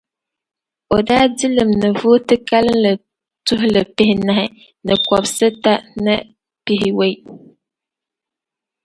[0.95, 2.91] O daa di li mi ni vooti kalinli
[3.45, 4.45] tuhi pihinahi
[4.85, 5.73] ni kɔbisita
[6.05, 6.15] ni
[6.63, 7.13] pihiwɔi.